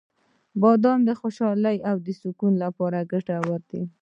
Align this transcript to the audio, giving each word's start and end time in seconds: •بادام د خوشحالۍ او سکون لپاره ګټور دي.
•بادام 0.61 0.99
د 1.05 1.09
خوشحالۍ 1.21 1.77
او 1.89 1.97
سکون 2.21 2.53
لپاره 2.63 3.07
ګټور 3.11 3.61
دي. 3.71 3.81